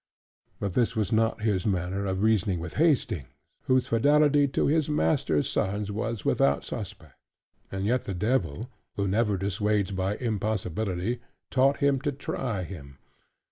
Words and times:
But 0.59 0.73
this 0.73 0.95
was 0.95 1.11
not 1.11 1.41
his 1.43 1.67
manner 1.67 2.07
of 2.07 2.23
reasoning 2.23 2.57
with 2.59 2.73
Hastings, 2.81 3.27
whose 3.65 3.87
fidelity 3.87 4.47
to 4.47 4.65
his 4.65 4.89
master's 4.89 5.47
sons 5.47 5.91
was 5.91 6.25
without 6.25 6.63
suspect: 6.65 7.13
and 7.71 7.85
yet 7.85 8.05
the 8.05 8.15
Devil, 8.15 8.71
who 8.95 9.07
never 9.07 9.37
dissuades 9.37 9.91
by 9.91 10.15
impossibility, 10.15 11.19
taught 11.51 11.81
him 11.85 12.01
to 12.01 12.11
try 12.11 12.63
him. 12.63 12.97